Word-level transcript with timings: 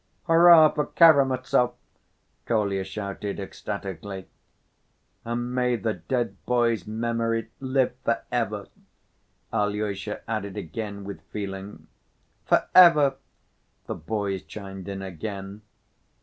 "Hurrah 0.25 0.69
for 0.69 0.87
Karamazov!" 0.87 1.75
Kolya 2.47 2.83
shouted 2.83 3.39
ecstatically. 3.39 4.25
"And 5.23 5.53
may 5.53 5.75
the 5.75 5.93
dead 5.93 6.43
boy's 6.47 6.87
memory 6.87 7.51
live 7.59 7.93
for 8.03 8.23
ever!" 8.31 8.65
Alyosha 9.53 10.27
added 10.27 10.57
again 10.57 11.03
with 11.03 11.21
feeling. 11.29 11.85
"For 12.47 12.65
ever!" 12.73 13.17
the 13.85 13.93
boys 13.93 14.41
chimed 14.41 14.87
in 14.87 15.03
again. 15.03 15.61